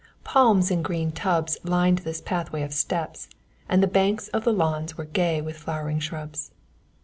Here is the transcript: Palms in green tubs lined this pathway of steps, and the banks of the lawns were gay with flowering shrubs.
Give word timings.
Palms 0.23 0.71
in 0.71 0.81
green 0.81 1.11
tubs 1.11 1.59
lined 1.63 1.99
this 1.99 2.21
pathway 2.21 2.63
of 2.63 2.73
steps, 2.73 3.27
and 3.69 3.83
the 3.83 3.87
banks 3.87 4.29
of 4.29 4.43
the 4.43 4.51
lawns 4.51 4.97
were 4.97 5.05
gay 5.05 5.41
with 5.43 5.57
flowering 5.57 5.99
shrubs. 5.99 6.49